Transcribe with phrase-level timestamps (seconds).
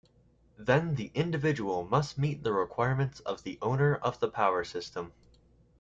[0.57, 5.11] Then the individual must meet the requirements of the owner of the power system.